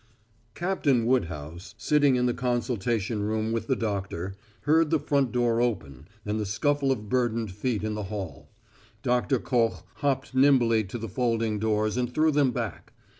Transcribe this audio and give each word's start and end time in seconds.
Captain 0.55 1.05
Woodhouse, 1.05 1.75
sitting 1.77 2.15
in 2.15 2.25
the 2.25 2.33
consultation 2.33 3.21
room 3.21 3.51
with 3.51 3.67
the 3.67 3.75
doctor, 3.75 4.33
heard 4.61 4.89
the 4.89 4.97
front 4.97 5.31
door 5.31 5.61
open 5.61 6.07
and 6.25 6.39
the 6.39 6.45
scuffle 6.47 6.91
of 6.91 7.07
burdened 7.07 7.51
feet 7.51 7.83
in 7.83 7.93
the 7.93 8.05
hall. 8.05 8.49
Doctor 9.03 9.37
Koch 9.37 9.83
hopped 9.97 10.33
nimbly 10.33 10.83
to 10.85 10.97
the 10.97 11.07
folding 11.07 11.59
doors 11.59 11.97
and 11.97 12.11
threw 12.11 12.31
them 12.31 12.49
back. 12.49 12.93